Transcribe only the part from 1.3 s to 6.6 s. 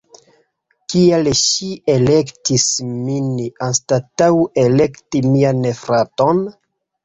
ŝi elektis min anstataŭ elekti mian fraton?